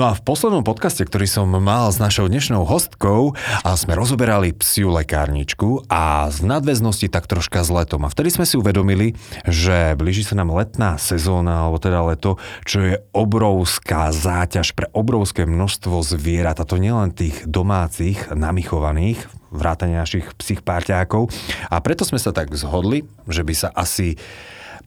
[0.00, 4.56] No a v poslednom podcaste, ktorý som mal s našou dnešnou hostkou, a sme rozoberali
[4.56, 8.08] psiu lekárničku a z nadväznosti tak troška s letom.
[8.08, 9.12] A vtedy sme si uvedomili,
[9.44, 15.44] že blíži sa nám letná sezóna, alebo teda leto, čo je obrovská záťaž pre obrovské
[15.44, 19.20] množstvo zvierat, a to nielen tých domácich, namichovaných,
[19.52, 21.28] vrátane našich psích párťákov.
[21.68, 24.16] A preto sme sa tak zhodli, že by sa asi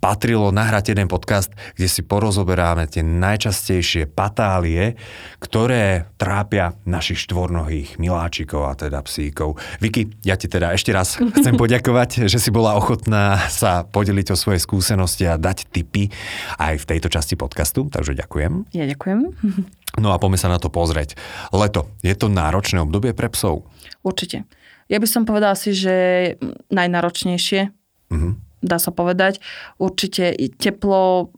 [0.03, 1.48] patrilo nahrať jeden podcast,
[1.80, 4.99] kde si porozoberáme tie najčastejšie patálie,
[5.39, 9.55] ktoré trápia našich štvornohých miláčikov a teda psíkov.
[9.80, 14.39] Vicky, ja ti teda ešte raz chcem poďakovať, že si bola ochotná sa podeliť o
[14.39, 16.11] svoje skúsenosti a dať tipy
[16.59, 18.75] aj v tejto časti podcastu, takže ďakujem.
[18.75, 19.19] Ja ďakujem.
[19.94, 21.13] No a poďme sa na to pozrieť.
[21.53, 23.69] Leto, je to náročné obdobie pre psov?
[24.02, 24.50] Určite.
[24.89, 25.94] Ja by som povedala si, že
[26.73, 27.69] najnáročnejšie.
[28.09, 28.33] Uh-huh
[28.64, 29.44] dá sa povedať.
[29.78, 31.30] Určite teplo.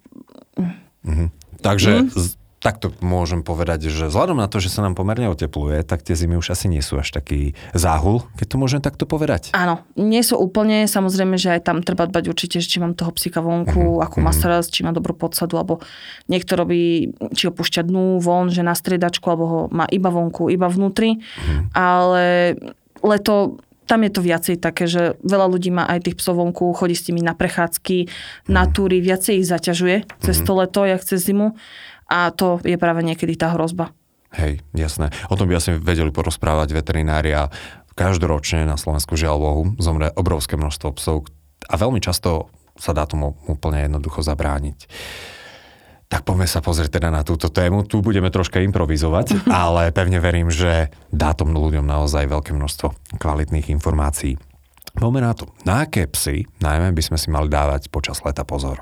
[1.01, 1.27] Mm-hmm.
[1.59, 6.01] Takže z, takto môžem povedať, že vzhľadom na to, že sa nám pomerne otepluje, tak
[6.01, 9.53] tie zimy už asi nie sú až taký záhul, keď to môžem takto povedať.
[9.53, 13.45] Áno, nie sú úplne, samozrejme, že aj tam treba dbať určite, či mám toho psíka
[13.45, 14.05] vonku, mm-hmm.
[14.09, 14.37] akú má mhm.
[14.41, 15.85] starost, či má dobrú podsadu, alebo
[16.25, 20.49] niekto robí, či ho púšťa dnu von, že na striedačku, alebo ho má iba vonku,
[20.49, 21.77] iba vnútri, mm-hmm.
[21.77, 22.57] ale
[23.05, 26.97] leto tam je to viacej také, že veľa ľudí má aj tých psov vonku, chodí
[26.97, 28.09] s nimi na prechádzky,
[28.49, 31.53] na túry, viacej ich zaťažuje cez to leto, jak cez zimu
[32.09, 33.93] a to je práve niekedy tá hrozba.
[34.35, 35.09] Hej, jasné.
[35.31, 37.47] O tom by asi vedeli porozprávať veterinári a
[37.95, 41.31] každoročne na Slovensku žiaľ Bohu zomre obrovské množstvo psov
[41.71, 44.91] a veľmi často sa dá tomu úplne jednoducho zabrániť.
[46.05, 47.81] Tak poďme sa pozrieť teda na túto tému.
[47.81, 53.73] Tu budeme troška improvizovať, ale pevne verím, že dá tomu ľuďom naozaj veľké množstvo kvalitných
[53.73, 54.37] informácií.
[54.95, 55.51] Poďme na to.
[55.67, 58.79] Na aké psy najmä by sme si mali dávať počas leta pozor?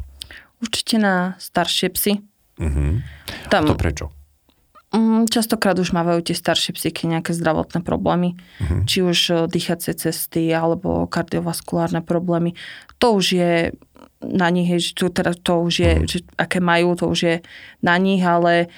[0.61, 2.21] Určite na staršie psy.
[2.61, 3.01] Uh-huh.
[3.49, 4.13] Tam, A to prečo?
[4.93, 8.85] Mm, častokrát už mávajú tie staršie psyky nejaké zdravotné problémy, uh-huh.
[8.85, 12.53] či už e, dýchacie cesty alebo kardiovaskulárne problémy.
[13.01, 13.51] To už je
[14.23, 16.05] na nich, je, že to, teda to už je, mm.
[16.07, 17.35] že aké majú, to už je
[17.83, 18.71] na nich, ale...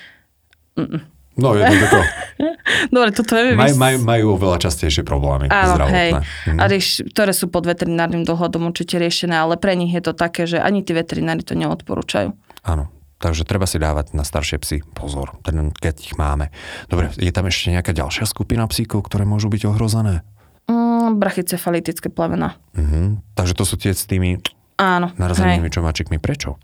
[0.76, 1.06] Mm.
[1.36, 2.00] No, jednoducho.
[2.96, 3.60] Dobre, toto je...
[3.60, 6.00] Maj, maj, majú oveľa častejšie problémy Áno, zdravotné.
[6.00, 6.12] Hej.
[6.48, 6.60] Mm.
[6.60, 10.48] A rieš, ktoré sú pod veterinárnym dohľadom určite riešené, ale pre nich je to také,
[10.48, 12.32] že ani tí veterinári to neodporúčajú.
[12.64, 12.88] Áno,
[13.20, 16.56] takže treba si dávať na staršie psy pozor, keď ich máme.
[16.88, 20.24] Dobre, je tam ešte nejaká ďalšia skupina psíkov, ktoré môžu byť ohrozené?
[20.66, 22.58] Mm, brachycefalitické plemena.
[22.74, 23.22] Uh-huh.
[23.38, 24.42] Takže to sú tie s tými
[24.76, 25.12] Áno.
[25.16, 26.20] Narazenými čomáčikmi.
[26.20, 26.60] Prečo?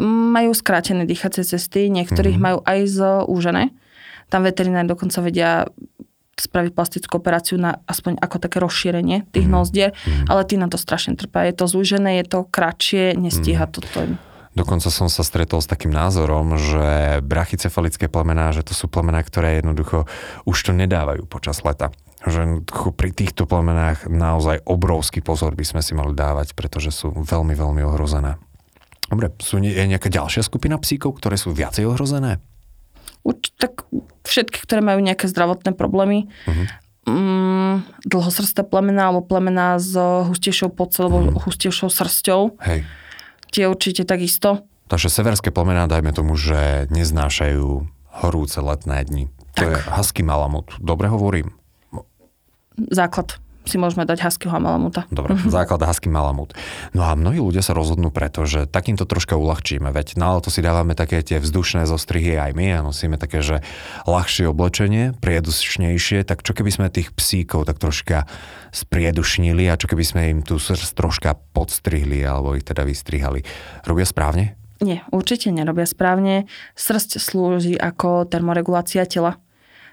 [0.00, 2.56] Majú skrátené dýchacie cesty, niektorých mm-hmm.
[2.56, 3.74] majú aj zúžené.
[4.30, 5.66] Tam veterinári dokonca vedia
[6.40, 9.52] spraviť plastickú operáciu na aspoň ako také rozšírenie tých mm-hmm.
[9.52, 10.32] nozdier, mm-hmm.
[10.32, 11.52] ale tí na to strašne trpia.
[11.52, 13.92] Je to zúžené, je to kratšie, nestíha mm-hmm.
[13.92, 14.16] to.
[14.50, 19.62] Dokonca som sa stretol s takým názorom, že brachycefalické plemená, že to sú plemená, ktoré
[19.62, 20.10] jednoducho
[20.42, 21.94] už to nedávajú počas leta
[22.26, 27.56] že pri týchto plemenách naozaj obrovský pozor by sme si mali dávať, pretože sú veľmi,
[27.56, 28.36] veľmi ohrozené.
[29.08, 32.38] Dobre, sú, je nejaká ďalšia skupina psíkov, ktoré sú viacej ohrozené?
[33.26, 33.88] Uč, tak
[34.24, 36.30] všetky, ktoré majú nejaké zdravotné problémy.
[36.46, 36.66] Uh-huh.
[37.10, 37.74] Mm,
[38.06, 41.42] dlhosrsté plemená alebo plemená s hustejšou podcel alebo uh-huh.
[41.42, 42.60] hustejšou srsťou.
[42.62, 42.86] Hej.
[43.50, 44.62] Tie určite takisto.
[44.86, 47.86] Takže severské plemená, dajme tomu, že neznášajú
[48.22, 49.24] horúce letné dni.
[49.58, 49.70] To tak.
[49.70, 50.70] je husky malamut.
[50.78, 51.59] Dobre hovorím?
[52.88, 53.36] Základ
[53.68, 55.04] si môžeme dať huskyho a malamuta.
[55.12, 56.56] Dobre, základ husky malamut.
[56.96, 60.64] No a mnohí ľudia sa rozhodnú preto, že takýmto troška uľahčíme, veď na to si
[60.64, 63.60] dávame také tie vzdušné zostrihy aj my a nosíme také, že
[64.08, 68.24] ľahšie oblečenie, priedušnejšie, tak čo keby sme tých psíkov tak troška
[68.72, 73.44] spriedušnili a čo keby sme im tú srst troška podstrihli alebo ich teda vystrihali.
[73.84, 74.56] Robia správne?
[74.80, 76.48] Nie, určite nerobia správne.
[76.72, 79.36] Srst slúži ako termoregulácia tela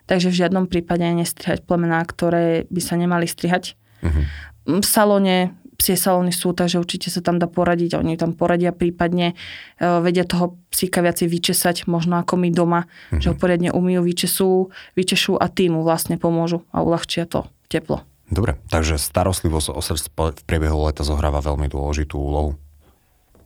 [0.07, 3.75] takže v žiadnom prípade nestrihať plemená, ktoré by sa nemali strihať.
[4.01, 4.81] Uh-huh.
[4.81, 9.35] V salóne, psie salóny sú, takže určite sa tam dá poradiť, oni tam poradia prípadne,
[9.77, 13.19] uh, vedia toho psíka viacej vyčesať, možno ako my doma, uh-huh.
[13.21, 14.49] že ho poriadne umýjú, vyčesú,
[14.95, 18.01] vyčešú a tým mu vlastne pomôžu a uľahčia to teplo.
[18.27, 22.59] Dobre, takže starostlivosť o srdc v priebehu leta zohráva veľmi dôležitú úlohu.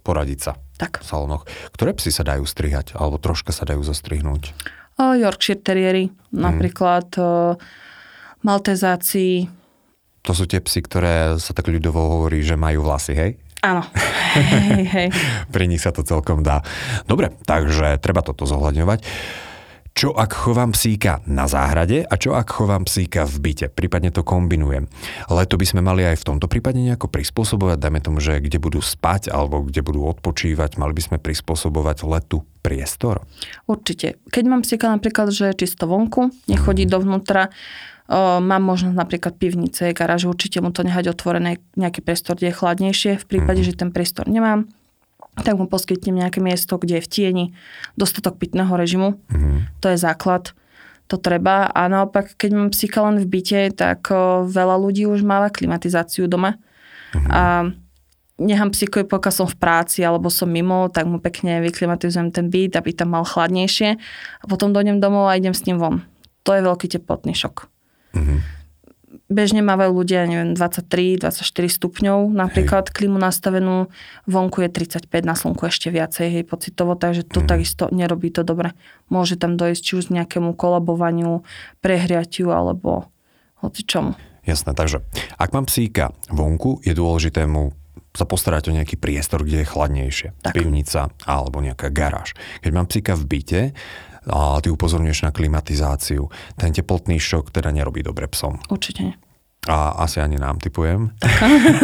[0.01, 0.97] Poradiť sa tak.
[0.97, 1.45] v salónoch.
[1.77, 4.57] Ktoré psy sa dajú strihať, alebo troška sa dajú zostrihnúť?
[5.17, 7.07] Yorkshire Terriery napríklad.
[7.17, 7.57] Mm.
[8.41, 9.45] maltezáci.
[10.25, 13.31] To sú tie psy, ktoré sa tak ľudovo hovorí, že majú vlasy, hej?
[13.61, 13.85] Áno.
[14.37, 15.07] hej, hej.
[15.49, 16.65] Pri nich sa to celkom dá.
[17.05, 18.99] Dobre, takže treba toto zohľadňovať.
[19.91, 23.67] Čo ak chovám psíka na záhrade a čo ak chovám psíka v byte?
[23.75, 24.87] Prípadne to kombinujem.
[25.27, 28.79] Leto by sme mali aj v tomto prípade nejako prispôsobovať, dajme tomu, že kde budú
[28.79, 33.27] spať alebo kde budú odpočívať, mali by sme prispôsobovať letu priestor?
[33.67, 34.23] Určite.
[34.31, 36.91] Keď mám psíka napríklad, že je čisto vonku, nechodí mm.
[36.91, 37.51] dovnútra,
[38.07, 42.57] o, mám možnosť napríklad pivnice, garáže, určite mu to nehať otvorené, nejaký priestor, kde je
[42.63, 43.11] chladnejšie.
[43.19, 43.67] V prípade, mm.
[43.67, 44.71] že ten priestor nemám,
[45.39, 47.45] tak mu poskytnem nejaké miesto, kde je v tieni,
[47.95, 49.15] dostatok pitného režimu.
[49.31, 49.71] Mm.
[49.79, 50.51] To je základ.
[51.07, 51.71] To treba.
[51.71, 56.27] A naopak, keď mám psíka len v byte, tak o, veľa ľudí už máva klimatizáciu
[56.27, 56.59] doma.
[57.15, 57.27] Mm.
[57.31, 57.41] A
[58.39, 62.75] nechám psíkovi, pokiaľ som v práci alebo som mimo, tak mu pekne vyklimatizujem ten byt,
[62.75, 63.95] aby tam mal chladnejšie.
[64.39, 66.03] A potom dojdem domov a idem s ním von.
[66.43, 67.71] To je veľký teplotný šok.
[68.15, 68.60] Mm-hmm
[69.31, 71.41] bežne mávajú ľudia, neviem, 23, 24
[71.71, 72.93] stupňov, napríklad hej.
[72.93, 73.87] klimu nastavenú,
[74.27, 77.47] vonku je 35, na slnku ešte viacej, hej, pocitovo, takže to mm.
[77.47, 78.75] takisto nerobí to dobre.
[79.07, 81.47] Môže tam dojsť či už nejakému kolabovaniu,
[81.79, 83.07] prehriatiu alebo
[83.63, 84.19] hoci čomu.
[84.43, 85.05] Jasné, takže
[85.39, 87.71] ak mám psíka vonku, je dôležité mu
[88.11, 90.29] sa postarať o nejaký priestor, kde je chladnejšie.
[90.43, 90.51] Tak.
[90.51, 92.35] Pivnica alebo nejaká garáž.
[92.59, 93.61] Keď mám psíka v byte,
[94.29, 96.29] a ty upozorňuješ na klimatizáciu.
[96.53, 98.61] Ten teplotný šok teda nerobí dobre psom.
[98.69, 99.17] Určite.
[99.69, 101.13] A asi ani nám typujem.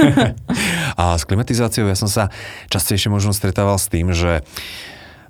[1.02, 2.34] a s klimatizáciou ja som sa
[2.74, 4.42] častejšie možno stretával s tým, že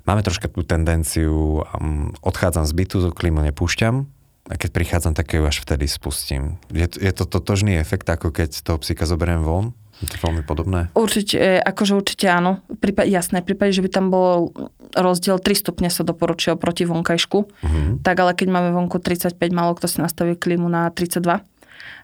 [0.08, 4.08] máme troška tú tendenciu, um, odchádzam z bytu, klimu nepúšťam,
[4.48, 6.56] a keď prichádzam, tak ju až vtedy spustím.
[6.72, 9.76] Je, je to totožný efekt, ako keď toho psíka zoberiem von?
[9.98, 10.90] Je to veľmi podobné?
[10.94, 12.62] Určite, e, akože určite áno.
[12.78, 14.54] Prípad, jasné, v prípade, že by tam bol
[14.94, 18.00] rozdiel 3 stupne sa doporučuje proti vonkajšku, uh-huh.
[18.06, 21.42] tak ale keď máme vonku 35, malo kto si nastaví klímu na 32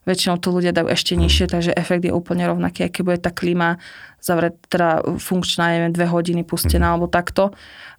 [0.04, 3.80] väčšinou tu ľudia dajú ešte nižšie, takže efekt je úplne rovnaký, keď bude tá klíma
[4.20, 6.94] zavret, teda funkčná, neviem, dve hodiny pustená mm.
[6.96, 7.52] alebo takto.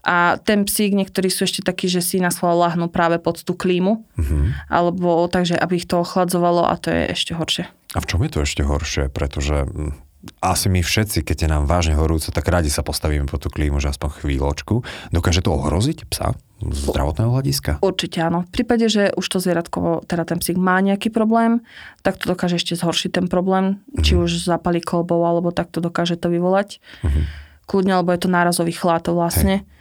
[0.06, 3.57] A ten psík, niektorí sú ešte takí, že si na svoj lahnú práve pod tú
[3.57, 4.69] klímu, mm-hmm.
[4.69, 7.65] alebo takže, aby ich to ochladzovalo a to je ešte horšie.
[7.95, 9.07] A v čom je to ešte horšie?
[9.07, 9.95] Pretože hm,
[10.42, 13.80] asi my všetci, keď je nám vážne horúce, tak radi sa postavíme po tú klímu,
[13.80, 14.83] že aspoň chvíľočku.
[15.13, 17.71] Dokáže to ohroziť psa z zdravotného hľadiska?
[17.83, 18.47] Určite áno.
[18.47, 21.62] V prípade, že už to zvieratko, teda ten psík má nejaký problém,
[22.01, 23.80] tak to dokáže ešte zhoršiť ten problém.
[23.92, 24.03] Mm-hmm.
[24.03, 26.81] Či už zapali kolbou, alebo tak to dokáže to vyvolať.
[27.06, 27.24] Mm-hmm.
[27.65, 29.62] Kľudne, alebo je to nárazový chlad vlastne.
[29.62, 29.74] Hej.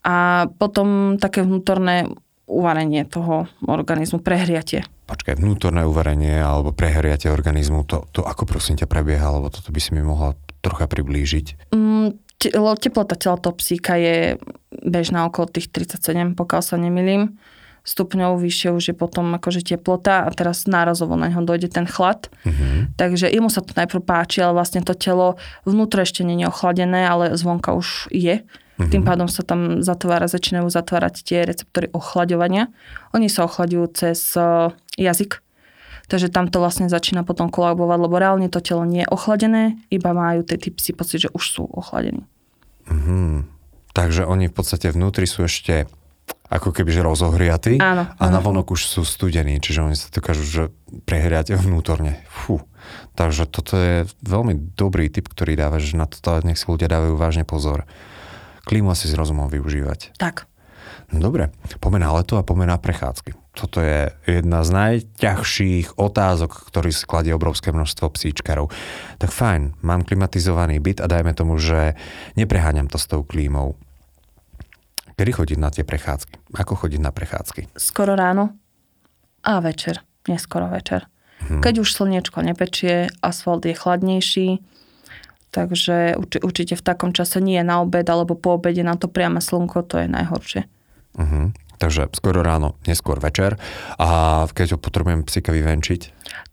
[0.00, 0.16] A
[0.56, 2.08] potom také vnútorné
[2.50, 4.82] uvarenie toho organizmu, prehriatie.
[5.06, 9.78] Počkaj, vnútorné uvarenie alebo prehriatie organizmu, to, to ako prosím ťa prebieha, alebo toto by
[9.78, 11.70] si mi mohla trocha priblížiť?
[11.70, 12.18] Mm,
[12.76, 14.36] teplota tela toho psíka je
[14.70, 17.38] bežná okolo tých 37, pokiaľ sa nemilím
[17.80, 22.28] stupňov, vyššie už je potom akože teplota a teraz nárazovo na ňo dojde ten chlad.
[22.44, 22.96] Mm-hmm.
[23.00, 27.08] Takže jemu sa to najprv páči, ale vlastne to telo vnútro ešte nie je ochladené,
[27.08, 28.44] ale zvonka už je.
[28.80, 28.92] Mm-hmm.
[28.96, 32.72] Tým pádom sa tam zatvára, začínajú zatvárať tie receptory ochlaďovania.
[33.12, 35.44] Oni sa ochladujú cez e, jazyk,
[36.08, 40.16] takže tam to vlastne začína potom kolabovať, lebo reálne to telo nie je ochladené, iba
[40.16, 42.24] majú tie psi pocit, že už sú ochladení.
[42.88, 43.52] Mm-hmm.
[43.92, 45.84] Takže oni v podstate vnútri sú ešte
[46.50, 50.42] ako keby že rozohriatí áno, a na vonok už sú studení, čiže oni sa dokážu
[50.48, 50.64] že
[51.04, 52.24] prehriať vnútorne.
[52.32, 52.64] Fú.
[53.12, 57.20] Takže toto je veľmi dobrý tip, ktorý dávaš, že na toto nech si ľudia dávajú
[57.20, 57.84] vážne pozor
[58.70, 60.14] klímu asi s rozumom využívať.
[60.14, 60.46] Tak.
[61.10, 61.50] No dobre,
[61.82, 63.34] poďme na leto a poďme na prechádzky.
[63.50, 68.70] Toto je jedna z najťažších otázok, ktorý skladie obrovské množstvo psíčkarov.
[69.18, 71.98] Tak fajn, mám klimatizovaný byt a dajme tomu, že
[72.38, 73.74] nepreháňam to s tou klímou.
[75.18, 76.54] Kedy chodiť na tie prechádzky?
[76.54, 77.74] Ako chodiť na prechádzky?
[77.74, 78.54] Skoro ráno
[79.42, 80.00] a večer.
[80.30, 81.10] Neskoro večer.
[81.44, 81.58] Hmm.
[81.58, 84.62] Keď už slniečko nepečie, asfalt je chladnejší,
[85.50, 86.14] Takže
[86.46, 89.82] určite v takom čase nie je na obed alebo po obede na to priame slnko,
[89.82, 90.62] to je najhoršie.
[91.18, 91.50] Uh-huh.
[91.80, 93.58] Takže skoro ráno, neskôr večer.
[93.98, 96.00] A keď ho potrebujem psika vyvenčiť?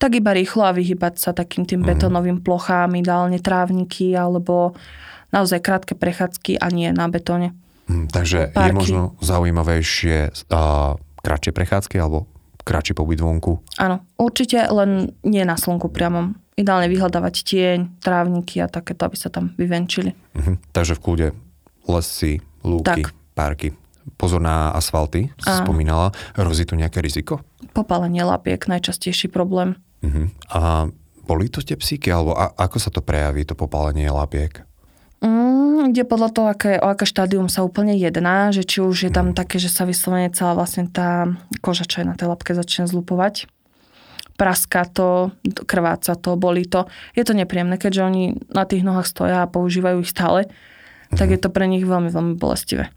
[0.02, 1.94] Tak iba rýchlo a vyhybať sa takým tým uh-huh.
[1.94, 4.74] betónovým plochám, ideálne trávniky alebo
[5.30, 7.54] naozaj krátke prechádzky a nie na betóne.
[7.88, 8.10] Uh-huh.
[8.10, 8.68] takže Parky.
[8.68, 10.18] je možno zaujímavejšie
[10.52, 12.26] uh, kratšie prechádzky alebo
[12.68, 13.64] kratší pobyt vonku?
[13.80, 19.30] Áno, určite, len nie na slnku priamom ideálne vyhľadávať tieň, trávniky a takéto, aby sa
[19.30, 20.18] tam vyvenčili.
[20.34, 20.58] Uh-huh.
[20.74, 21.28] Takže v kľude
[21.86, 23.14] lesy, lúky, tak.
[23.38, 23.78] parky.
[24.18, 26.16] Pozor na asfalty, si spomínala.
[26.34, 27.44] Hrozí tu nejaké riziko?
[27.78, 29.78] Popálenie lapiek, najčastejší problém.
[30.02, 30.34] Uh-huh.
[30.50, 30.90] A
[31.28, 34.66] boli to tie psíky, alebo a, ako sa to prejaví, to popálenie lapiek?
[35.22, 39.12] Mm, kde podľa toho, aké, o aké štádium sa úplne jedná, že či už je
[39.12, 39.38] tam mm.
[39.38, 41.28] také, že sa vyslovene celá vlastne tá
[41.60, 43.50] koža, čo je na tej lapke, začne zlupovať
[44.38, 45.34] praská to,
[45.66, 46.86] krváca to, boli to.
[47.18, 51.18] Je to nepríjemné, keďže oni na tých nohách stoja a používajú ich stále, mm-hmm.
[51.18, 52.94] tak je to pre nich veľmi, veľmi bolestivé.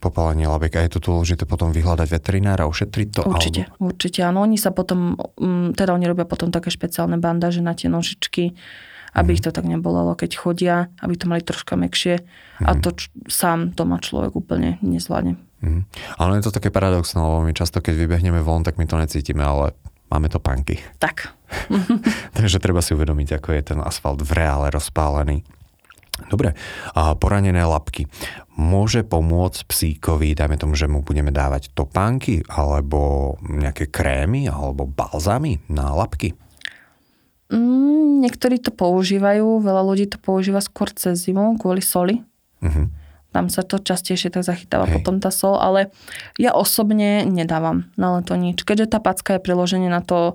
[0.00, 3.20] Popálenie labek a je to dôležité potom vyhľadať veterinára, ušetriť to?
[3.22, 3.92] Určite, alebo...
[3.92, 4.42] určite áno.
[4.42, 8.56] Oni sa potom, mm, teda oni robia potom také špeciálne bandáže na tie nožičky,
[9.12, 9.36] aby mm.
[9.36, 12.64] ich to tak nebolelo, keď chodia, aby to mali troška mekšie mm.
[12.66, 12.80] a mhm.
[12.80, 15.36] to č- sám doma človek úplne nezvládne.
[15.60, 15.84] Mm.
[16.16, 19.44] Ale je to také paradoxné, lebo my často, keď vybehneme von, tak my to necítime,
[19.44, 19.76] ale
[20.10, 20.82] máme to panky.
[20.98, 21.32] Tak.
[22.36, 25.46] Takže treba si uvedomiť, ako je ten asfalt v reále rozpálený.
[26.28, 26.52] Dobre,
[26.92, 28.04] a poranené labky.
[28.60, 35.64] Môže pomôcť psíkovi, dajme tomu, že mu budeme dávať topánky, alebo nejaké krémy, alebo balzamy
[35.72, 36.36] na labky?
[37.48, 42.20] Mm, niektorí to používajú, veľa ľudí to používa skôr cez zimu kvôli soli.
[42.60, 42.92] Uh-huh.
[43.30, 45.00] Tam sa to častejšie tak zachytáva Hej.
[45.00, 45.94] potom tá sol, ale
[46.34, 48.66] ja osobne nedávam na leto nič.
[48.66, 50.34] Keďže tá packa je priloženie na to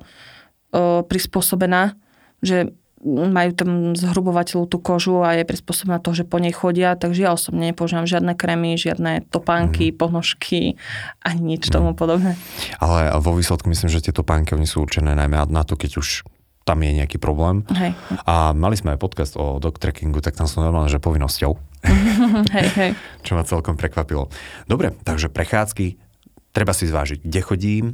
[0.71, 1.99] e, prispôsobená,
[2.39, 2.71] že
[3.05, 7.37] majú tam zhrubovateľú tú kožu a je prispôsobená to, že po nej chodia, takže ja
[7.37, 9.95] osobne nepoužívam žiadne krémy, žiadne topánky, mm.
[9.95, 10.81] ponožky
[11.21, 11.71] ani nič mm.
[11.71, 12.33] tomu podobné.
[12.81, 16.25] Ale vo výsledku myslím, že tie topánky oni sú určené najmä na to, keď už
[16.65, 17.61] tam je nejaký problém.
[17.77, 17.93] Hej.
[18.25, 21.53] A mali sme aj podcast o dog trackingu, tak tam som normálne, že povinnosťou.
[22.57, 22.91] hej, hej.
[23.21, 24.33] Čo ma celkom prekvapilo.
[24.65, 26.01] Dobre, takže prechádzky,
[26.49, 27.85] treba si zvážiť, kde chodím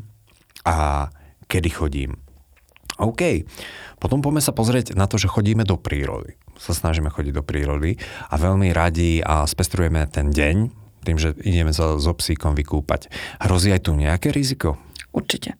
[0.63, 1.11] a
[1.51, 2.15] kedy chodím.
[2.95, 3.43] OK.
[3.99, 6.39] Potom poďme sa pozrieť na to, že chodíme do prírody.
[6.55, 7.99] Sa snažíme chodiť do prírody
[8.31, 13.09] a veľmi radi a spestrujeme ten deň tým, že ideme so, so psíkom vykúpať.
[13.41, 14.77] Hrozí aj tu nejaké riziko?
[15.11, 15.57] Určite.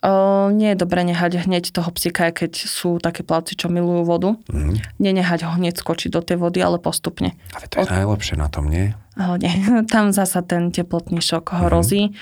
[0.00, 4.32] Uh, nie je dobré nehať hneď toho psika, keď sú také plavci, čo milujú vodu.
[4.48, 4.80] Mm.
[4.96, 7.36] Nenehať ho hneď skočiť do tej vody, ale postupne.
[7.52, 7.92] Ale to je Od...
[7.92, 8.96] najlepšie na tom, nie?
[9.20, 9.52] Uh, nie.
[9.92, 12.08] Tam zasa ten teplotný šok hrozí.
[12.08, 12.12] Mm.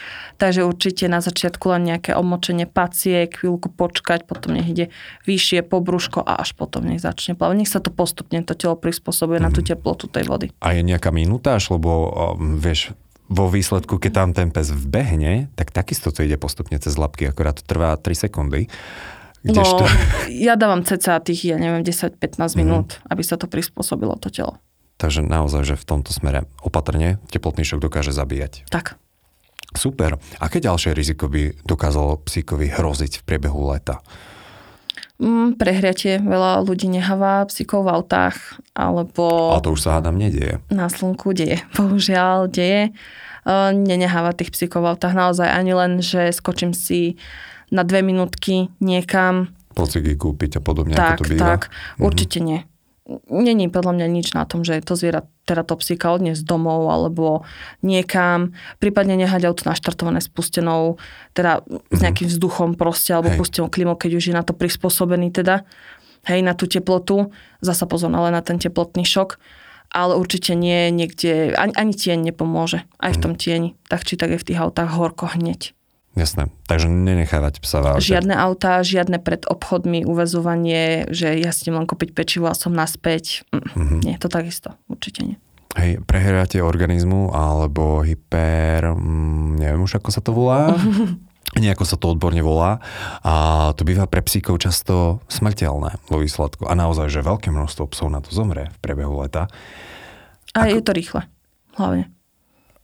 [0.43, 4.91] Takže určite na začiatku len nejaké omočenie pacie, chvíľku počkať, potom nech ide
[5.31, 7.63] vyššie po brúško a až potom nech začne plávať.
[7.63, 9.45] Nech sa to postupne to telo prispôsobuje mm.
[9.47, 9.69] na tú mhm.
[9.71, 10.51] teplotu tej vody.
[10.59, 12.91] A je nejaká minútáž, lebo um, vieš,
[13.29, 17.61] vo výsledku, keď tam ten pes vbehne, tak takisto to ide postupne cez labky, akorát
[17.61, 18.73] trvá 3 sekundy.
[19.45, 19.85] Kdežto...
[19.85, 19.89] No,
[20.33, 22.57] ja dávam cca tých, ja neviem, 10-15 mm.
[22.59, 24.59] minút, aby sa to prispôsobilo, to telo.
[24.99, 28.67] Takže naozaj, že v tomto smere opatrne teplotný šok dokáže zabíjať.
[28.67, 28.99] Tak.
[29.79, 30.19] Super.
[30.43, 34.03] Aké ďalšie riziko by dokázalo psíkovi hroziť v priebehu leta?
[35.19, 38.39] Mm, prehriatie, veľa ľudí neháva psíkov v autách,
[38.71, 39.51] alebo...
[39.51, 40.63] Ale to už sa hádam nedieje.
[40.71, 42.95] Na slnku deje, bohužiaľ deje.
[43.49, 47.19] Uh, neneháva tých psíkov v autách naozaj ani len, že skočím si
[47.75, 49.51] na dve minútky niekam.
[49.75, 51.47] Pociky kúpiť a podobne, tak, ako to býva.
[51.57, 51.61] Tak,
[51.99, 52.03] mhm.
[52.05, 52.68] určite nie
[53.31, 57.45] není podľa mňa nič na tom, že to zviera teda to psíka odniesť domov alebo
[57.81, 61.01] niekam, prípadne nehať auto naštartované spustenou,
[61.33, 61.89] teda mm-hmm.
[61.89, 62.03] s mhm.
[62.05, 63.41] nejakým vzduchom proste, alebo Hej.
[63.41, 65.65] pustenou klimou, keď už je na to prispôsobený teda,
[66.29, 67.33] hej, na tú teplotu,
[67.65, 69.41] zasa pozor ale na ten teplotný šok,
[69.89, 73.25] ale určite nie niekde, ani, ani tieň nepomôže, aj v mhm.
[73.25, 75.78] tom tieni, tak či tak je v tých autách horko hneď.
[76.19, 78.03] Jasné, takže nenechávať psa v aute.
[78.03, 83.47] Žiadne autá, žiadne pred obchodmi uväzovanie, že ja si len kúpiť pečivo a som naspäť.
[83.55, 84.03] Mm-hmm.
[84.03, 85.37] Nie, to takisto, určite nie.
[85.79, 90.75] Hej, prehráte organizmu alebo hyper, mm, neviem už ako sa to volá,
[91.63, 92.83] nejako sa to odborne volá
[93.23, 98.11] a to býva pre psíkov často smrteľné vo výsledku a naozaj, že veľké množstvo psov
[98.11, 99.47] na to zomre v priebehu leta.
[100.59, 100.75] A ako...
[100.75, 101.23] je to rýchle,
[101.79, 102.11] hlavne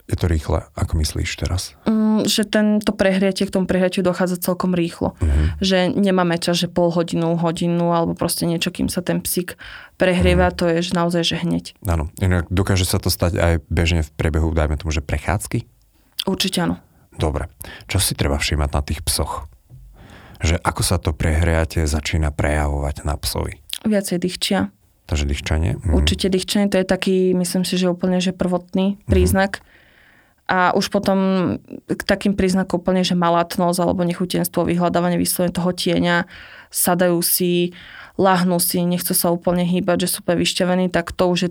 [0.05, 1.73] je to rýchle, ako myslíš teraz?
[1.89, 5.17] Mm, že tento prehriatie k tomu prehriatiu dochádza celkom rýchlo.
[5.17, 5.47] Mm-hmm.
[5.65, 9.57] Že nemáme čas, že pol hodinu, hodinu alebo proste niečo, kým sa ten psík
[9.97, 10.61] prehrieva, mm-hmm.
[10.61, 11.65] to je že naozaj, že hneď.
[11.89, 12.13] Áno,
[12.53, 15.65] dokáže sa to stať aj bežne v priebehu, dajme tomu, že prechádzky?
[16.29, 16.77] Určite áno.
[17.17, 17.49] Dobre.
[17.89, 19.49] Čo si treba všímať na tých psoch?
[20.45, 23.57] Že ako sa to prehriatie začína prejavovať na psovi?
[23.89, 24.69] Viacej dýchčia.
[25.09, 25.81] Takže dýchčanie?
[25.81, 25.97] Mm.
[25.97, 29.09] Určite dýchčanie, to je taký, myslím si, že úplne že prvotný mhm.
[29.09, 29.65] príznak.
[29.65, 29.73] Mm
[30.45, 31.19] a už potom
[31.89, 36.29] k takým príznakom úplne, že malatnosť alebo nechutenstvo, vyhľadávanie vyslovene toho tieňa,
[36.69, 37.73] sadajú si,
[38.21, 41.51] lahnú si, nechcú sa úplne hýbať, že sú úplne vyšťavení, tak to už, je,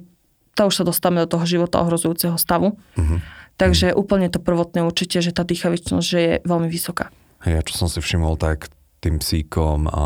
[0.54, 2.78] to už sa dostávame do toho života ohrozujúceho stavu.
[2.94, 3.18] Uh-huh.
[3.58, 4.02] Takže uh-huh.
[4.02, 7.10] úplne to prvotné určite, že tá dýchavičnosť že je veľmi vysoká.
[7.50, 8.70] Ja čo som si všimol, tak
[9.04, 10.04] tým psíkom a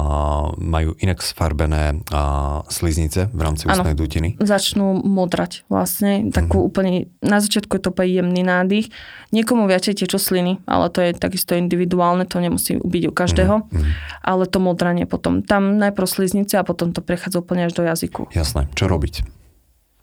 [0.58, 2.22] majú inak sfarbené a
[2.66, 4.42] sliznice v rámci ústnej dutiny.
[4.42, 6.70] Začnú modrať vlastne, takú mm-hmm.
[6.74, 8.90] úplne, na začiatku je to úplne jemný nádych.
[9.30, 13.92] Niekomu viacej tečú sliny, ale to je takisto individuálne, to nemusí byť u každého, mm-hmm.
[14.26, 18.34] ale to modranie potom, tam najprv sliznice a potom to prechádza úplne až do jazyku.
[18.34, 19.22] Jasné, čo robiť?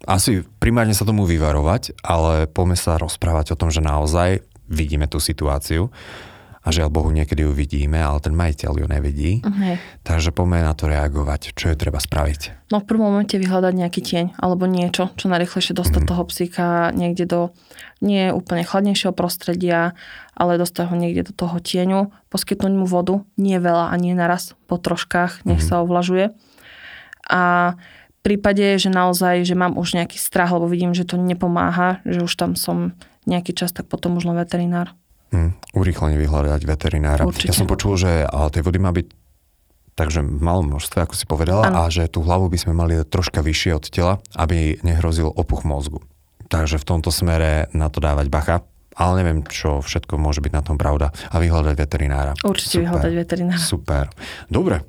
[0.04, 5.16] Asi primárne sa tomu vyvarovať, ale poďme sa rozprávať o tom, že naozaj vidíme tú
[5.16, 5.88] situáciu
[6.64, 9.44] a žiaľ Bohu niekedy ju vidíme, ale ten majiteľ ju nevidí.
[9.44, 9.76] Hej.
[10.00, 11.52] Takže poďme na to reagovať.
[11.52, 12.72] Čo je treba spraviť?
[12.72, 16.08] No v prvom momente vyhľadať nejaký tieň alebo niečo, čo najrychlejšie dostať mm.
[16.08, 16.64] toho psíka
[16.96, 17.40] niekde do
[18.00, 19.92] nie úplne chladnejšieho prostredia,
[20.32, 24.56] ale dostať ho niekde do toho tieňu, poskytnúť mu vodu, nie veľa a nie naraz,
[24.64, 25.68] po troškách, nech Mhm.
[25.68, 26.32] sa ovlažuje.
[27.28, 32.00] A v prípade, že naozaj, že mám už nejaký strach, lebo vidím, že to nepomáha,
[32.08, 32.96] že už tam som
[33.28, 34.96] nejaký čas, tak potom už len veterinár.
[35.34, 37.26] Hm, urýchlene vyhľadať veterinára.
[37.26, 37.50] Určite.
[37.50, 38.22] Ja som počul, že
[38.54, 39.06] tej vody má byť
[39.94, 41.86] takže v malom množstve, ako si povedala, Áno.
[41.86, 46.02] a že tú hlavu by sme mali troška vyššie od tela, aby nehrozil opuch mozgu.
[46.50, 48.56] Takže v tomto smere na to dávať bacha.
[48.94, 51.10] Ale neviem, čo všetko môže byť na tom pravda.
[51.34, 52.38] A vyhľadať veterinára.
[52.46, 53.58] Určite vyhľadať veterinára.
[53.58, 54.06] Super.
[54.46, 54.86] Dobre.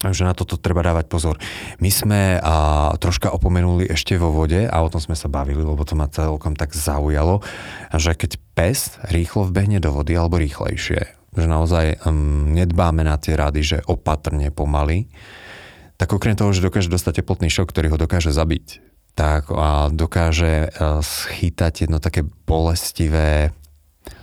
[0.00, 1.36] Takže na toto treba dávať pozor.
[1.76, 5.84] My sme a, troška opomenuli ešte vo vode a o tom sme sa bavili, lebo
[5.84, 7.44] to ma celkom tak zaujalo,
[7.92, 11.00] že keď pes rýchlo vbehne do vody alebo rýchlejšie,
[11.36, 15.12] že naozaj um, nedbáme na tie rady, že opatrne pomaly,
[16.00, 18.80] tak okrem toho, že dokáže dostať teplotný šok, ktorý ho dokáže zabiť,
[19.12, 23.52] tak a dokáže a, schytať jedno také bolestivé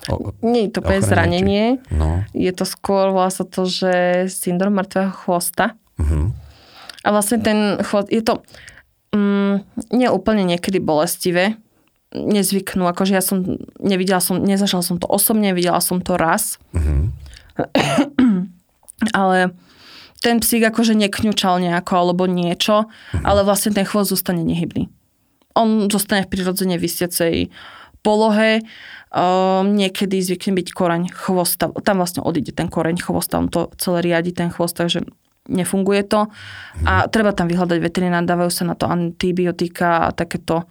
[0.09, 2.23] o- Nie je to či- zranenie, No.
[2.31, 3.91] je to skôr, volá sa to, že
[4.27, 5.75] syndrom mŕtvého chvosta.
[5.97, 6.31] Mhm.
[7.03, 8.43] A vlastne ten chvost, je to
[9.11, 11.55] mm, nie úplne niekedy bolestivé,
[12.11, 13.43] nezvyknú, akože ja som
[13.77, 17.11] nevidela som, nezažila som to osobne, videla som to raz, Mhm.
[19.13, 19.51] ale
[20.21, 22.89] ten psík akože nekňučal nejako alebo niečo,
[23.21, 24.89] ale vlastne ten chvost zostane nehybný.
[25.53, 27.49] On zostane v prirodzene vysiacej
[28.01, 28.61] polohe,
[29.11, 34.05] um, niekedy zvykne byť koreň chvosta, tam vlastne odíde ten koreň chvosta, on to celé
[34.05, 35.03] riadi ten chvost, takže
[35.47, 36.27] nefunguje to.
[36.83, 40.67] A treba tam vyhľadať veterinár, dávajú sa na to antibiotika a takéto.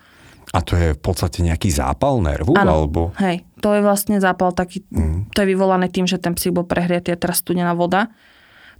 [0.55, 2.55] A to je v podstate nejaký zápal nervu?
[2.55, 3.11] Áno, Alebo...
[3.19, 5.33] hej, to je vlastne zápal taký, Mhm.
[5.33, 8.13] to je vyvolané tým, že ten psík bol prehriatý a teraz studená voda.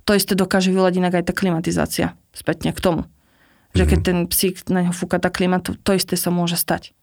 [0.07, 3.11] To isté dokáže vyvolať inak aj tá klimatizácia spätne k tomu.
[3.75, 6.95] Že keď ten psík na neho fúka tá klima, to, to isté sa môže stať.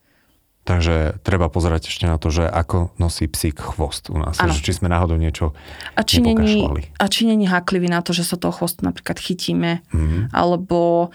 [0.64, 4.40] Takže treba pozerať ešte na to, že ako nosí psík chvost u nás.
[4.40, 4.56] Áno.
[4.56, 5.52] Že či sme náhodou niečo
[6.00, 6.64] A či, není,
[6.96, 10.32] a či není háklivý na to, že sa toho chvostu napríklad chytíme, Mhm.
[10.32, 11.12] alebo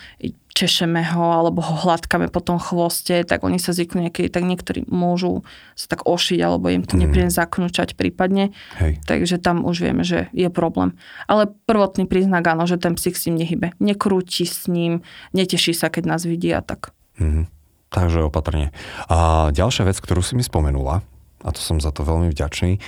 [0.52, 4.84] češeme ho, alebo ho hladkáme po tom chvoste, tak oni sa zvyknú niekedy, tak niektorí
[4.90, 5.46] môžu
[5.78, 7.00] sa tak ošiť, alebo im to Mhm.
[7.06, 8.50] nepríjemne zaknúčať prípadne.
[8.82, 8.98] Hej.
[9.06, 10.98] Takže tam už vieme, že je problém.
[11.30, 13.70] Ale prvotný príznak áno, že ten psík s ním nehybe.
[13.78, 16.90] Nekrúti s ním, neteší sa, keď nás vidí a tak.
[17.22, 17.46] Mhm.
[17.88, 18.70] Takže opatrne.
[19.08, 21.00] A ďalšia vec, ktorú si mi spomenula,
[21.40, 22.82] a to som za to veľmi vďačný,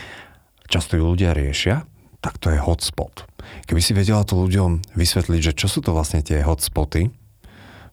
[0.68, 1.88] často ju ľudia riešia,
[2.20, 3.24] tak to je hotspot.
[3.64, 7.08] Keby si vedela to ľuďom vysvetliť, že čo sú to vlastne tie hotspoty,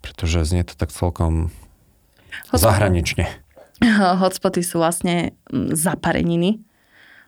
[0.03, 1.49] pretože znie to tak celkom
[2.51, 3.25] Hotspot- zahranične.
[4.21, 5.33] Hotspoty sú vlastne
[5.73, 6.59] zapareniny,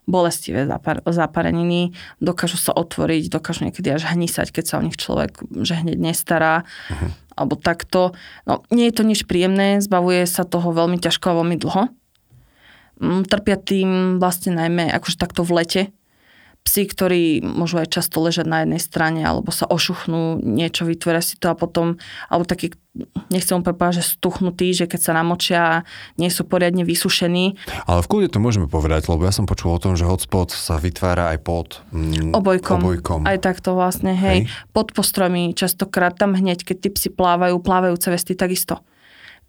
[0.10, 5.40] bolestivé zapar- zapareniny, dokážu sa otvoriť, dokážu niekedy až hnisať, keď sa o nich človek
[5.62, 7.10] že hneď nestará, uh-huh.
[7.40, 8.12] Alebo takto.
[8.44, 11.84] No, nie je to nič príjemné, zbavuje sa toho veľmi ťažko a veľmi dlho.
[13.00, 15.82] Mm, Trpia tým vlastne najmä akože takto v lete.
[16.60, 21.34] Psi, ktorí môžu aj často ležať na jednej strane, alebo sa ošuchnú, niečo vytvoria si
[21.34, 21.98] to a potom,
[22.30, 22.78] alebo taký,
[23.34, 25.64] nechcem úplne povedať, že stuchnutí, že keď sa namočia,
[26.22, 27.58] nie sú poriadne vysušení.
[27.90, 30.78] Ale v kľude to môžeme povedať, lebo ja som počul o tom, že hotspot sa
[30.78, 32.80] vytvára aj pod mm, Obojkom.
[32.86, 33.20] obojkom.
[33.26, 34.46] Aj takto vlastne, hej.
[34.46, 34.54] Hej.
[34.70, 38.84] Pod postromy, častokrát tam hneď, keď tí psi plávajú, plávajúce vesty takisto.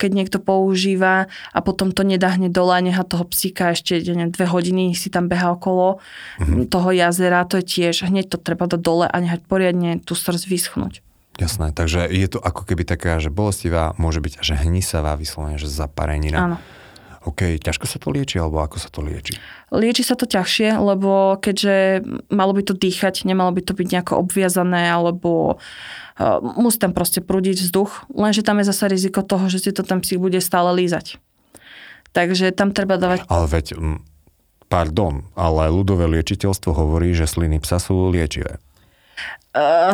[0.00, 4.48] Keď niekto používa a potom to nedá hneď dole neha toho psíka ešte neviem, dve
[4.48, 6.00] hodiny si tam beha okolo
[6.40, 6.72] Mhm.
[6.72, 10.48] toho jazera, to je tiež, hneď to treba dať dole a nehať poriadne tú srdc
[10.48, 11.04] vyschnúť.
[11.36, 15.68] Jasné, takže je to ako keby taká, že bolestivá, môže byť až hnisavá, vyslovene, že
[15.68, 16.38] zaparenina.
[16.40, 16.56] Áno.
[17.20, 19.36] OK, ťažko sa to lieči, alebo ako sa to lieči?
[19.68, 22.00] Lieči sa to ťažšie, lebo keďže
[22.32, 25.60] malo by to dýchať, nemalo by to byť nejako obviazané, alebo
[26.42, 30.04] musí tam proste prúdiť vzduch, lenže tam je zase riziko toho, že si to ten
[30.04, 31.16] psík bude stále lízať.
[32.12, 33.24] Takže tam treba dávať...
[33.30, 33.66] Ale veď,
[34.68, 38.60] pardon, ale ľudové liečiteľstvo hovorí, že sliny psa sú liečivé.
[39.50, 39.90] Uh,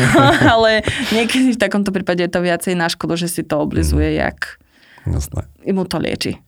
[0.56, 0.80] ale
[1.12, 4.56] niekedy v takomto prípade je to viacej na škodu, že si to oblizuje, jak
[5.04, 5.44] Jasné.
[5.68, 6.40] mu to lieči.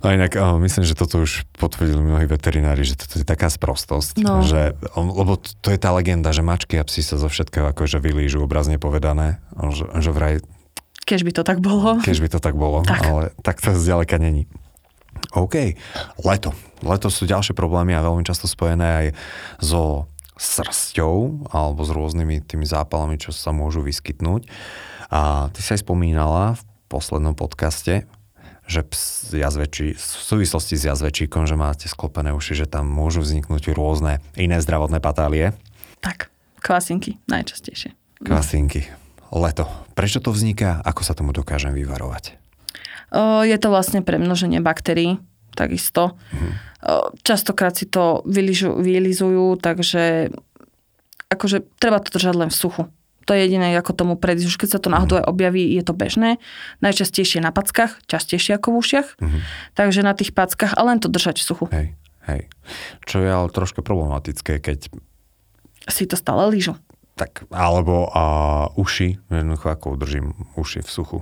[0.00, 4.22] A inak uh, myslím, že toto už potvrdili mnohí veterinári, že toto je taká sprostosť,
[4.22, 4.46] No.
[4.46, 8.38] že, lebo to, je tá legenda, že mačky a psi sa zo všetkého akože vylížu,
[8.38, 9.42] obrazne povedané,
[9.74, 10.34] že, že vraj
[11.06, 11.98] Keď by to tak bolo.
[12.02, 13.00] Keď by to tak bolo, Tak.
[13.02, 14.46] ale tak to zďaleka není.
[15.32, 15.74] OK,
[16.22, 16.52] leto.
[16.84, 19.06] Leto sú ďalšie problémy a veľmi často spojené aj
[19.58, 20.04] so
[20.36, 24.44] srsťou alebo s rôznymi tými zápalami, čo sa môžu vyskytnúť.
[25.08, 28.06] A ty sa aj spomínala v poslednom podcaste,
[28.66, 33.70] že ps, jazvečí, v súvislosti s jazvečíkom, že máte sklopené uši, že tam môžu vzniknúť
[33.70, 35.54] rôzne iné zdravotné patálie.
[36.02, 36.30] Tak,
[36.62, 37.94] kvasinky najčastejšie.
[38.26, 38.90] Kvasinky.
[39.30, 39.66] Leto.
[39.94, 40.82] Prečo to vzniká?
[40.82, 42.38] Ako sa tomu dokážem vyvarovať?
[43.14, 45.22] O, je to vlastne premnoženie baktérií,
[45.54, 46.18] takisto.
[46.34, 46.48] Mhm.
[46.50, 46.54] O,
[47.22, 50.34] častokrát si to vyližu, vylizujú, takže
[51.30, 52.82] akože treba to držať len v suchu.
[53.26, 54.48] To je jediné, ako tomu predísť.
[54.48, 56.38] Už keď sa to náhodou aj objaví, je to bežné.
[56.78, 59.08] Najčastejšie na packách, častejšie ako v ušiach.
[59.18, 59.40] Mm-hmm.
[59.74, 61.66] Takže na tých packách, a len to držať v suchu.
[61.74, 61.98] Hej,
[62.30, 62.46] hej.
[63.02, 64.94] Čo je ale trošku problematické, keď...
[65.90, 66.78] Si to stále lížu.
[67.18, 68.24] Tak, alebo a
[68.78, 71.18] uši, jednoducho ako udržím uši v suchu.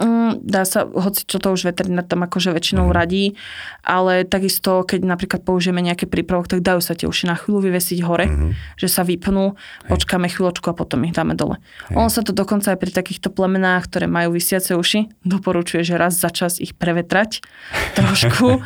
[0.00, 2.94] Mm, dá sa, hoci čo to už veterinár tam akože väčšinou mm.
[2.96, 3.36] radí,
[3.84, 8.00] ale takisto, keď napríklad použijeme nejaký prípravok, tak dajú sa tie uši na chvíľu vyvesiť
[8.08, 8.80] hore, mm.
[8.80, 9.88] že sa vypnú, Hej.
[9.92, 11.60] počkáme chvíľočku a potom ich dáme dole.
[11.92, 12.00] Hej.
[12.00, 16.16] On sa to dokonca aj pri takýchto plemenách, ktoré majú vysiace uši, doporučuje, že raz
[16.16, 17.44] za čas ich prevetrať
[18.00, 18.64] trošku,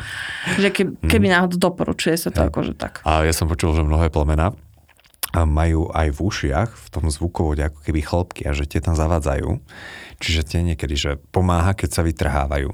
[0.55, 1.09] že keby, mhm.
[1.11, 2.47] keby náhodou doporučuje sa to Hej.
[2.47, 3.03] akože tak.
[3.03, 4.55] A ja som počul, že mnohé plemená
[5.43, 9.59] majú aj v ušiach, v tom zvukovode ako keby chlopky a že tie tam zavadzajú.
[10.19, 12.71] Čiže tie niekedy, že pomáha, keď sa vytrhávajú.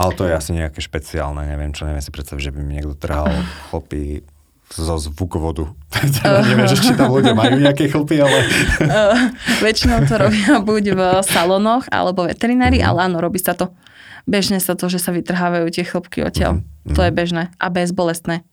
[0.00, 2.96] Ale to je asi nejaké špeciálne, neviem čo, neviem si predstaviť, že by mi niekto
[2.96, 3.28] trhal
[3.68, 4.24] chlopy
[4.70, 5.66] zo zvukovodu.
[5.66, 6.40] Uh.
[6.48, 8.38] neviem, že či tam ľudia majú nejaké chlpy, ale...
[8.80, 9.28] Uh,
[9.60, 12.94] väčšinou to robia buď v salónoch alebo veterinári, uh-huh.
[12.94, 13.74] ale áno, robí sa to.
[14.30, 16.62] Bežne sa to, že sa vytrhávajú tie chlopky odtiaľ.
[16.62, 16.94] Uh-huh.
[16.94, 18.46] To je bežné a bezbolestné.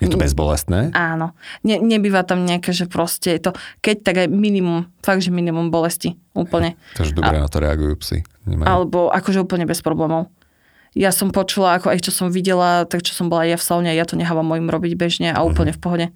[0.00, 0.96] Je to bezbolestné?
[0.96, 1.36] Áno.
[1.60, 3.50] Ne, nebýva tam nejaké, že proste je to,
[3.84, 6.16] keď tak aj minimum, fakt, že minimum bolesti.
[6.32, 6.74] Úplne.
[6.98, 8.18] Takže dobre A, na to reagujú psi.
[8.48, 8.64] Nemajú.
[8.64, 10.32] Alebo akože úplne bez problémov.
[10.96, 13.92] Ja som počula, ako aj čo som videla, tak čo som bola ja v saune,
[13.94, 15.78] ja to nechávam mojim robiť bežne a úplne uh-huh.
[15.78, 16.06] v pohode.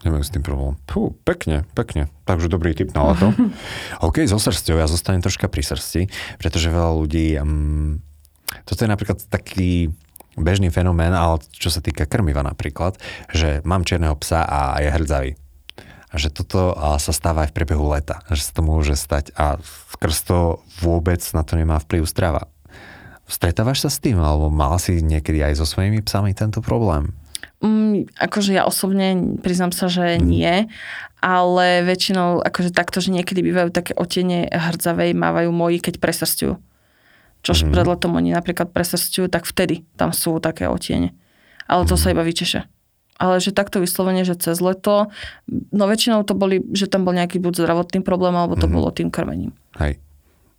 [0.00, 0.76] Nemajú s tým problém.
[0.88, 2.08] Pú, pekne, pekne.
[2.24, 3.32] Takže dobrý tip na leto.
[4.06, 6.08] OK, so srstou, ja zostanem troška pri srsti,
[6.40, 7.36] pretože veľa ľudí...
[7.40, 8.00] Um,
[8.64, 9.92] toto je napríklad taký
[10.38, 12.98] bežný fenomén, ale čo sa týka krmiva napríklad,
[13.34, 15.32] že mám čierneho psa a je hrdzavý.
[16.10, 18.18] A že toto sa stáva aj v priebehu leta.
[18.26, 19.62] Že sa to môže stať a
[19.94, 20.38] skrz to
[20.82, 22.50] vôbec na to nemá vplyv strava.
[23.30, 27.14] Stretávaš sa s tým, alebo mal si niekedy aj so svojimi psami tento problém?
[27.62, 30.24] Mm, akože ja osobne priznám sa, že mm.
[30.26, 30.66] nie,
[31.22, 36.58] ale väčšinou akože takto, že niekedy bývajú také otene hrdzavej, mávajú moji, keď presrstujú
[37.40, 37.72] čo mm.
[37.72, 41.16] pred letom oni napríklad presrstujú, tak vtedy tam sú také otiene.
[41.64, 42.00] Ale to mm.
[42.00, 42.68] sa iba vyčeše.
[43.20, 45.12] Ale že takto vyslovene, že cez leto,
[45.48, 48.72] no väčšinou to boli, že tam bol nejaký buď zdravotný problém, alebo to mm.
[48.72, 49.52] bolo tým krmením.
[49.76, 50.00] Hej.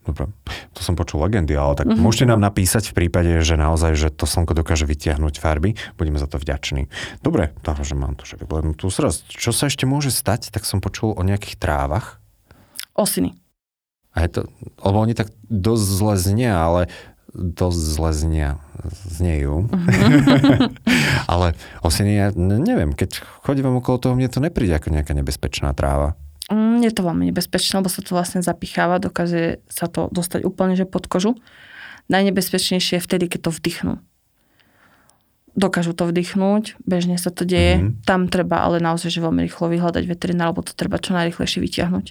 [0.02, 0.34] Dobre,
[0.74, 2.02] to som počul legendy, ale tak mm-hmm.
[2.02, 6.26] môžete nám napísať v prípade, že naozaj, že to slnko dokáže vytiahnuť farby, budeme za
[6.26, 6.90] to vďační.
[7.22, 9.30] Dobre, takže mám to, že vyblednú tú srst.
[9.30, 12.18] Čo sa ešte môže stať, tak som počul o nejakých trávach.
[12.98, 13.38] Osiny.
[14.12, 14.40] A je to,
[14.84, 16.92] lebo oni tak dosť zle znia, ale
[17.32, 18.50] dosť zle znia,
[19.08, 19.72] znejú.
[19.72, 20.68] Mm-hmm.
[21.32, 26.20] ale osiny, ja neviem, keď chodím okolo toho, mne to nepríde ako nejaká nebezpečná tráva.
[26.52, 30.76] Mm, je to veľmi nebezpečné, lebo sa to vlastne zapicháva, dokáže sa to dostať úplne
[30.76, 31.40] že pod kožu.
[32.12, 33.94] Najnebezpečnejšie je vtedy, keď to vdychnú.
[35.56, 37.80] Dokážu to vdychnúť, bežne sa to deje.
[37.80, 38.04] Mm-hmm.
[38.04, 42.06] Tam treba ale naozaj že veľmi rýchlo vyhľadať veterinár, lebo to treba čo najrychlejšie vyťahnuť.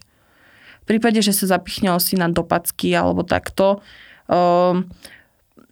[0.82, 3.84] V prípade, že sa zapichne osina do packy alebo takto,
[4.26, 4.88] um,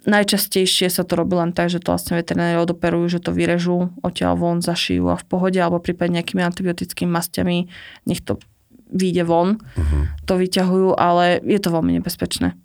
[0.08, 4.38] najčastejšie sa to robí len tak, že to vlastne veterinári odoperujú, že to vyrežú, odtiaľ
[4.38, 7.68] von zašijú a v pohode, alebo prípadne nejakými antibiotickými masťami,
[8.08, 8.40] nech to
[8.88, 10.02] vyjde von, uh-huh.
[10.24, 12.56] to vyťahujú, ale je to veľmi nebezpečné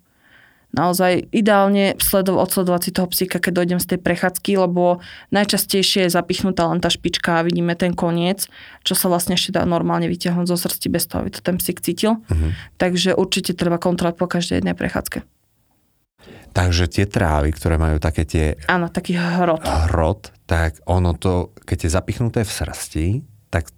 [0.74, 4.98] naozaj ideálne sledov, odsledovať si toho psíka, keď dojdem z tej prechádzky, lebo
[5.30, 8.50] najčastejšie je zapichnutá len tá špička a vidíme ten koniec,
[8.82, 11.78] čo sa vlastne ešte dá normálne vyťahnuť zo srsti bez toho, aby to ten psík
[11.80, 12.20] cítil.
[12.26, 12.50] Uh-huh.
[12.76, 15.22] Takže určite treba kontrolovať po každej jednej prechádzke.
[16.54, 18.54] Takže tie trávy, ktoré majú také tie...
[18.70, 19.66] Áno, taký hrot.
[19.90, 23.06] Hrot, tak ono to, keď je zapichnuté v srsti,
[23.50, 23.74] tak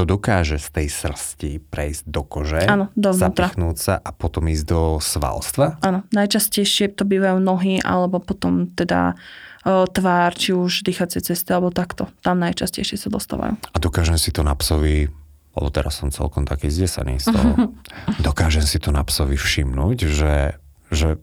[0.00, 4.96] to dokáže z tej srsti prejsť do kože, Áno, zapichnúť sa a potom ísť do
[4.96, 5.76] svalstva?
[5.84, 9.12] Áno, najčastejšie to bývajú nohy alebo potom teda
[9.60, 12.08] e, tvár, či už dýchacie cesty alebo takto.
[12.24, 13.60] Tam najčastejšie sa dostávajú.
[13.60, 15.12] A dokážem si to na psovi
[15.50, 17.74] lebo teraz som celkom taký zdesaný z toho.
[18.30, 20.56] dokážem si to na psovi všimnúť, že,
[20.94, 21.18] že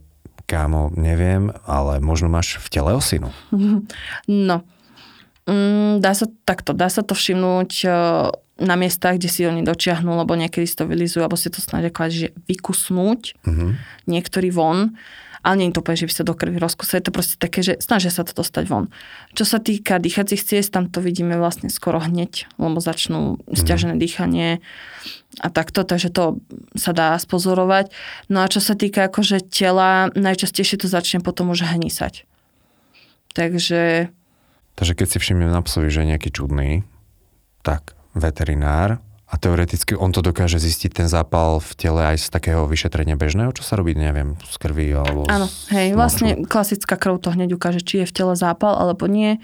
[0.45, 3.33] kámo, neviem, ale možno máš v tele osinu.
[4.27, 4.67] No,
[5.47, 7.89] mm, dá sa takto, dá sa to všimnúť e,
[8.57, 11.93] na miestach, kde si oni dočiahnú, lebo niekedy si to vylizujú, alebo si to snáď
[12.09, 13.77] že vykusnúť, uh-huh.
[14.09, 14.97] niektorý von.
[15.45, 16.97] ale nie je to úplne, že by sa do krvi rozkúsa.
[16.97, 18.89] Je to proste také, že snažia sa to dostať von.
[19.37, 24.01] Čo sa týka dýchacích ciest, tam to vidíme vlastne skoro hneď, lebo začnú stiažené mm.
[24.01, 24.49] dýchanie
[25.39, 26.41] a takto, takže to
[26.73, 27.93] sa dá spozorovať.
[28.27, 32.25] No a čo sa týka akože tela, najčastejšie to začne potom už hnisať.
[33.37, 34.09] Takže...
[34.77, 36.85] Takže keď si všimnem na psovi, že je nejaký čudný,
[37.65, 42.63] tak veterinár a teoreticky on to dokáže zistiť ten zápal v tele aj z takého
[42.63, 47.35] vyšetrenia bežného, čo sa robí, neviem, z krvi alebo Áno, hej, vlastne klasická krv to
[47.35, 49.43] hneď ukáže, či je v tele zápal alebo nie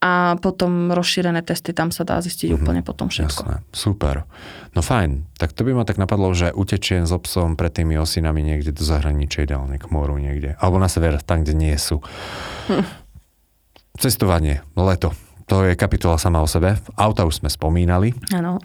[0.00, 3.42] a potom rozšírené testy, tam sa dá zistiť mm-hmm, úplne potom všetko.
[3.44, 4.24] Jasné, super.
[4.72, 8.40] No fajn, tak to by ma tak napadlo, že utečiem s obsom pred tými osinami
[8.40, 12.02] niekde do zahraničia, ideálne k moru niekde, alebo na sever, tam, kde nie sú.
[12.66, 12.82] Hm.
[13.98, 15.12] Cestovanie, leto,
[15.50, 16.78] to je kapitola sama o sebe.
[16.94, 18.14] Auta už sme spomínali.
[18.30, 18.62] Áno.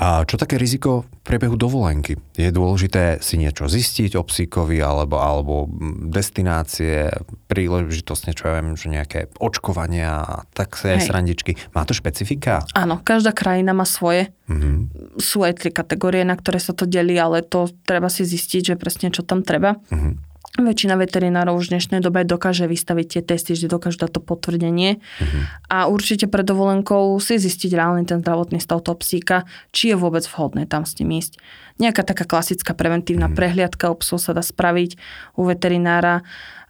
[0.00, 2.16] A čo také riziko v priebehu dovolenky?
[2.32, 5.68] Je dôležité si niečo zistiť o psíkovi alebo, alebo
[6.08, 7.12] destinácie,
[7.52, 11.60] príležitostne, čo ja viem, že nejaké očkovania a tak sa aj srandičky.
[11.76, 12.64] Má to špecifika?
[12.72, 14.32] Áno, každá krajina má svoje.
[14.48, 14.76] Mm-hmm.
[15.20, 18.80] Sú aj tri kategórie, na ktoré sa to delí, ale to treba si zistiť, že
[18.80, 19.76] presne čo tam treba.
[19.92, 20.31] Mm-hmm.
[20.52, 25.00] Väčšina veterinárov už v dnešnej dobe dokáže vystaviť tie testy, že dokážu dať to potvrdenie.
[25.00, 25.42] Uh-huh.
[25.72, 30.20] A určite pred dovolenkou si zistiť reálny ten zdravotný stav toho psíka, či je vôbec
[30.28, 31.40] vhodné tam s ním ísť.
[31.80, 33.38] Nejaká taká klasická preventívna uh-huh.
[33.38, 35.00] prehliadka u psov sa dá spraviť
[35.40, 36.20] u veterinára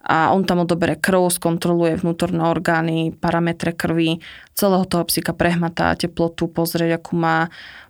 [0.03, 4.19] a on tam odobere krv, skontroluje vnútorné orgány, parametre krvi,
[4.51, 7.47] celého toho psíka prehmatá teplotu, pozrieť, akú má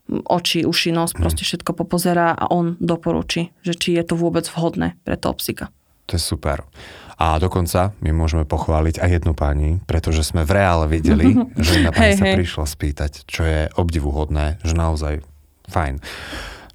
[0.10, 5.00] oči, uši, nos, proste všetko popozerá a on doporučí, že či je to vôbec vhodné
[5.08, 5.72] pre toho psíka.
[6.12, 6.68] To je super.
[7.16, 11.96] A dokonca my môžeme pochváliť aj jednu pani, pretože sme v reále videli, že jedna
[11.96, 12.36] pani hey, sa hey.
[12.36, 15.24] prišla spýtať, čo je obdivuhodné, že naozaj
[15.72, 16.04] fajn.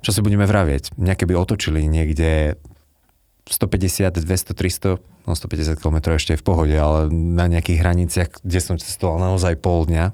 [0.00, 0.96] Čo si budeme vravieť?
[0.96, 2.56] Mňa keby otočili niekde
[3.50, 8.60] 150, 200, 300, no 150 km ešte je v pohode, ale na nejakých hraniciach, kde
[8.62, 10.12] som cestoval naozaj pol dňa,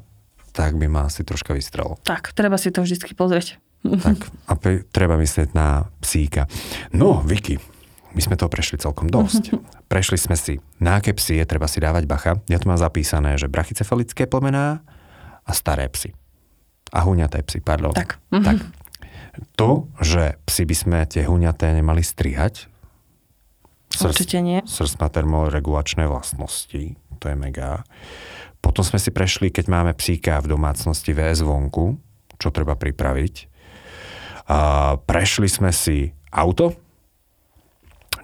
[0.55, 1.99] tak by ma asi troška vystrelo.
[2.07, 3.59] Tak, treba si to vždy pozrieť.
[3.85, 4.17] Tak,
[4.49, 6.49] a pe- treba myslieť na psíka.
[6.97, 7.61] No, Vicky,
[8.17, 9.53] my sme to prešli celkom dosť.
[9.93, 12.40] Prešli sme si, na aké psy je treba si dávať bacha.
[12.49, 14.81] Ja tu mám zapísané, že brachycefalické plemená
[15.45, 16.17] a staré psy.
[16.97, 17.93] A huňaté psy, pardon.
[17.93, 18.17] Tak.
[18.33, 18.64] tak.
[19.61, 22.73] To, že psy by sme tie huňaté nemali strihať,
[23.93, 24.59] srst, Určite nie.
[24.64, 27.87] Srst má termoregulačné vlastnosti, to je mega.
[28.64, 32.00] Potom sme si prešli, keď máme psíka v domácnosti VS vonku,
[32.40, 33.35] čo treba pripraviť.
[34.48, 34.59] A
[34.96, 36.72] prešli sme si auto,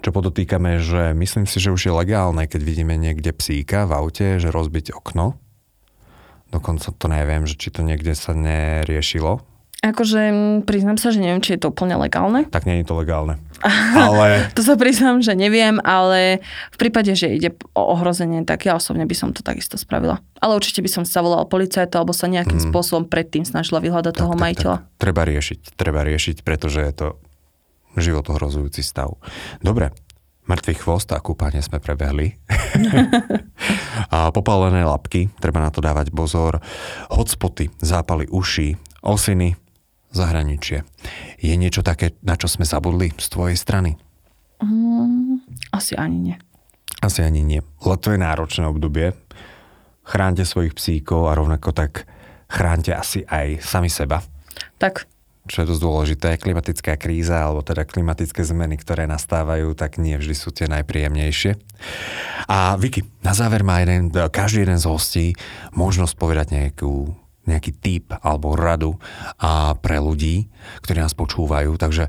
[0.01, 4.41] čo podotýkame, že myslím si, že už je legálne, keď vidíme niekde psíka v aute,
[4.41, 5.37] že rozbiť okno.
[6.49, 9.45] Dokonca to neviem, že či to niekde sa neriešilo.
[9.81, 10.21] Akože
[10.69, 12.45] priznám sa, že neviem, či je to úplne legálne.
[12.45, 13.41] Tak nie je to legálne.
[13.97, 14.53] Ale...
[14.53, 19.09] to sa priznám, že neviem, ale v prípade, že ide o ohrozenie, tak ja osobne
[19.09, 20.21] by som to takisto spravila.
[20.37, 22.65] Ale určite by som sa volal policajta alebo sa nejakým mm.
[22.69, 24.77] spôsobom predtým snažila vyhľadať tak, toho tak, majiteľa.
[24.85, 25.01] Tak.
[25.01, 27.07] Treba riešiť, treba riešiť, pretože je to
[27.97, 29.17] život ohrozujúci stav.
[29.61, 29.93] Dobre,
[30.49, 32.37] mŕtvý chvost a kúpanie sme prebehli.
[34.13, 36.61] a popálené lapky, treba na to dávať pozor.
[37.13, 39.60] Hotspoty, zápaly uší, osiny,
[40.11, 40.83] zahraničie.
[41.39, 43.95] Je niečo také, na čo sme zabudli z tvojej strany?
[44.61, 45.41] Mm,
[45.73, 46.37] asi ani nie.
[47.01, 47.65] Asi ani nie.
[47.81, 49.17] Leto je náročné obdobie.
[50.05, 52.05] Chránte svojich psíkov a rovnako tak
[52.51, 54.21] chránte asi aj sami seba.
[54.77, 55.09] Tak,
[55.49, 60.35] čo je dosť dôležité, klimatická kríza alebo teda klimatické zmeny, ktoré nastávajú, tak nie vždy
[60.37, 61.57] sú tie najpríjemnejšie.
[62.45, 65.27] A Vicky, na záver má jeden, každý jeden z hostí
[65.73, 67.09] možnosť povedať nejakú,
[67.51, 68.95] nejaký tip alebo radu
[69.37, 70.47] a pre ľudí,
[70.81, 71.75] ktorí nás počúvajú.
[71.75, 72.07] Takže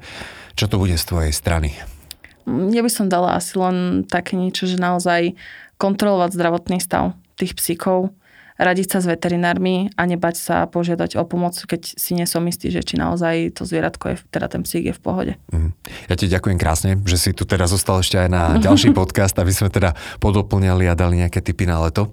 [0.55, 1.74] čo to bude z tvojej strany?
[2.46, 5.38] Ja by som dala asi len také niečo, že naozaj
[5.78, 8.14] kontrolovať zdravotný stav tých psíkov,
[8.61, 12.70] radiť sa s veterinármi a nebať sa požiadať o pomoc, keď si nie som istý,
[12.70, 15.33] že či naozaj to zvieratko je, teda ten psík je v pohode.
[15.50, 15.74] Mm.
[16.07, 19.50] Ja ti ďakujem krásne, že si tu teraz zostal ešte aj na ďalší podcast, aby
[19.50, 22.12] sme teda podoplňali a dali nejaké tipy na leto.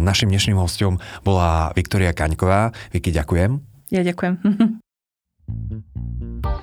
[0.00, 2.72] Našim dnešným hostom bola Viktoria Kaňková.
[2.92, 3.60] Viki, ďakujem.
[3.92, 4.34] Ja ďakujem.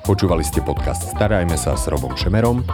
[0.02, 2.66] Počúvali ste podcast Starajme sa s Robom Šemerom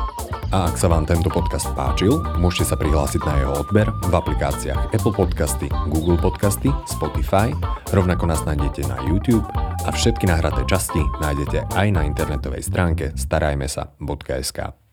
[0.56, 4.96] a ak sa vám tento podcast páčil, môžete sa prihlásiť na jeho odber v aplikáciách
[4.96, 7.52] Apple Podcasty, Google Podcasty, Spotify,
[7.92, 9.44] rovnako nás nájdete na YouTube
[9.84, 14.87] a všetky nahraté časti nájdete aj na internetovej stránke starajmesa.sk.